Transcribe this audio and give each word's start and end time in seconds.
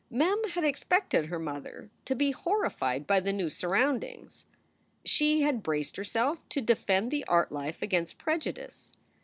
Mem 0.09 0.41
had 0.55 0.63
expected 0.63 1.27
her 1.27 1.37
mother 1.37 1.91
to 2.05 2.15
be 2.15 2.31
horrified 2.31 3.05
by 3.05 3.19
the 3.19 3.31
new 3.31 3.51
sur 3.51 3.69
roundings. 3.69 4.47
She 5.05 5.43
had 5.43 5.61
braced 5.61 5.95
herself 5.95 6.39
to 6.49 6.59
defend 6.59 7.11
the 7.11 7.23
art 7.27 7.51
life 7.51 7.83
against 7.83 8.17
prejudice. 8.17 8.93